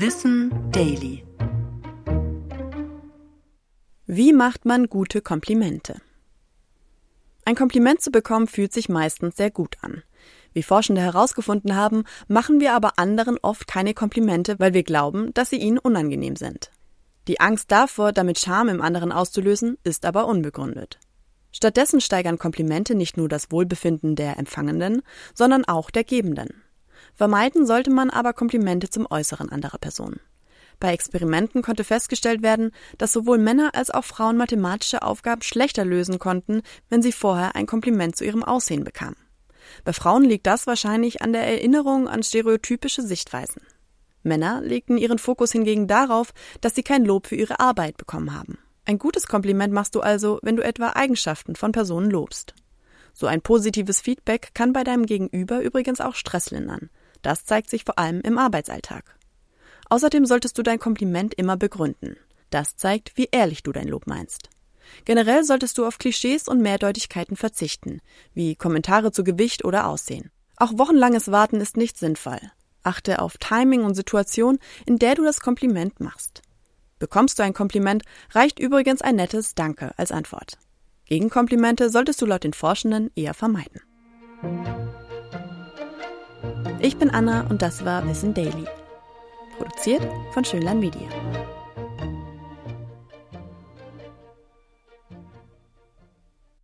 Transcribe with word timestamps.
Wissen 0.00 0.52
Daily. 0.70 1.24
Wie 4.06 4.32
macht 4.32 4.64
man 4.64 4.88
gute 4.88 5.20
Komplimente? 5.22 6.00
Ein 7.44 7.56
Kompliment 7.56 8.00
zu 8.00 8.12
bekommen 8.12 8.46
fühlt 8.46 8.72
sich 8.72 8.88
meistens 8.88 9.36
sehr 9.36 9.50
gut 9.50 9.74
an. 9.80 10.04
Wie 10.52 10.62
Forschende 10.62 11.00
herausgefunden 11.00 11.74
haben, 11.74 12.04
machen 12.28 12.60
wir 12.60 12.74
aber 12.74 12.92
anderen 13.00 13.38
oft 13.42 13.66
keine 13.66 13.92
Komplimente, 13.92 14.60
weil 14.60 14.72
wir 14.72 14.84
glauben, 14.84 15.34
dass 15.34 15.50
sie 15.50 15.58
ihnen 15.58 15.78
unangenehm 15.78 16.36
sind. 16.36 16.70
Die 17.26 17.40
Angst 17.40 17.72
davor, 17.72 18.12
damit 18.12 18.38
Scham 18.38 18.68
im 18.68 18.80
anderen 18.80 19.10
auszulösen, 19.10 19.78
ist 19.82 20.06
aber 20.06 20.28
unbegründet. 20.28 21.00
Stattdessen 21.50 22.00
steigern 22.00 22.38
Komplimente 22.38 22.94
nicht 22.94 23.16
nur 23.16 23.28
das 23.28 23.50
Wohlbefinden 23.50 24.14
der 24.14 24.38
Empfangenden, 24.38 25.02
sondern 25.34 25.64
auch 25.64 25.90
der 25.90 26.04
Gebenden. 26.04 26.62
Vermeiden 27.18 27.66
sollte 27.66 27.90
man 27.90 28.10
aber 28.10 28.32
Komplimente 28.32 28.90
zum 28.90 29.04
Äußeren 29.10 29.50
anderer 29.50 29.78
Personen. 29.78 30.20
Bei 30.78 30.92
Experimenten 30.92 31.62
konnte 31.62 31.82
festgestellt 31.82 32.42
werden, 32.42 32.70
dass 32.96 33.12
sowohl 33.12 33.38
Männer 33.38 33.74
als 33.74 33.90
auch 33.90 34.04
Frauen 34.04 34.36
mathematische 34.36 35.02
Aufgaben 35.02 35.42
schlechter 35.42 35.84
lösen 35.84 36.20
konnten, 36.20 36.62
wenn 36.88 37.02
sie 37.02 37.10
vorher 37.10 37.56
ein 37.56 37.66
Kompliment 37.66 38.14
zu 38.14 38.24
ihrem 38.24 38.44
Aussehen 38.44 38.84
bekamen. 38.84 39.16
Bei 39.84 39.92
Frauen 39.92 40.22
liegt 40.22 40.46
das 40.46 40.68
wahrscheinlich 40.68 41.20
an 41.20 41.32
der 41.32 41.42
Erinnerung 41.42 42.06
an 42.06 42.22
stereotypische 42.22 43.02
Sichtweisen. 43.02 43.62
Männer 44.22 44.60
legten 44.60 44.96
ihren 44.96 45.18
Fokus 45.18 45.50
hingegen 45.50 45.88
darauf, 45.88 46.32
dass 46.60 46.76
sie 46.76 46.84
kein 46.84 47.04
Lob 47.04 47.26
für 47.26 47.34
ihre 47.34 47.58
Arbeit 47.58 47.96
bekommen 47.96 48.32
haben. 48.32 48.58
Ein 48.84 49.00
gutes 49.00 49.26
Kompliment 49.26 49.74
machst 49.74 49.96
du 49.96 50.00
also, 50.00 50.38
wenn 50.42 50.54
du 50.54 50.62
etwa 50.62 50.90
Eigenschaften 50.90 51.56
von 51.56 51.72
Personen 51.72 52.10
lobst. 52.10 52.54
So 53.12 53.26
ein 53.26 53.42
positives 53.42 54.00
Feedback 54.00 54.50
kann 54.54 54.72
bei 54.72 54.84
deinem 54.84 55.04
Gegenüber 55.04 55.60
übrigens 55.60 56.00
auch 56.00 56.14
Stress 56.14 56.52
lindern. 56.52 56.90
Das 57.22 57.44
zeigt 57.44 57.70
sich 57.70 57.84
vor 57.84 57.98
allem 57.98 58.20
im 58.20 58.38
Arbeitsalltag. 58.38 59.16
Außerdem 59.90 60.26
solltest 60.26 60.58
du 60.58 60.62
dein 60.62 60.78
Kompliment 60.78 61.34
immer 61.34 61.56
begründen. 61.56 62.16
Das 62.50 62.76
zeigt, 62.76 63.16
wie 63.16 63.28
ehrlich 63.30 63.62
du 63.62 63.72
dein 63.72 63.88
Lob 63.88 64.06
meinst. 64.06 64.50
Generell 65.04 65.44
solltest 65.44 65.78
du 65.78 65.86
auf 65.86 65.98
Klischees 65.98 66.48
und 66.48 66.62
Mehrdeutigkeiten 66.62 67.36
verzichten, 67.36 68.00
wie 68.34 68.56
Kommentare 68.56 69.12
zu 69.12 69.24
Gewicht 69.24 69.64
oder 69.64 69.86
Aussehen. 69.86 70.30
Auch 70.56 70.72
wochenlanges 70.76 71.30
Warten 71.30 71.60
ist 71.60 71.76
nicht 71.76 71.98
sinnvoll. 71.98 72.40
Achte 72.82 73.20
auf 73.20 73.36
Timing 73.38 73.84
und 73.84 73.94
Situation, 73.94 74.58
in 74.86 74.98
der 74.98 75.14
du 75.14 75.24
das 75.24 75.40
Kompliment 75.40 76.00
machst. 76.00 76.42
Bekommst 76.98 77.38
du 77.38 77.42
ein 77.42 77.54
Kompliment, 77.54 78.02
reicht 78.32 78.58
übrigens 78.58 79.02
ein 79.02 79.16
nettes 79.16 79.54
Danke 79.54 79.92
als 79.96 80.10
Antwort. 80.10 80.58
Gegenkomplimente 81.04 81.90
solltest 81.90 82.20
du 82.20 82.26
laut 82.26 82.44
den 82.44 82.52
Forschenden 82.52 83.10
eher 83.14 83.34
vermeiden. 83.34 83.80
Ich 86.80 86.96
bin 86.96 87.10
Anna 87.10 87.44
und 87.48 87.60
das 87.60 87.84
war 87.84 88.06
Wissen 88.08 88.34
Daily. 88.34 88.64
Produziert 89.58 90.02
von 90.32 90.44
Schönlein 90.44 90.78
Media. 90.78 91.08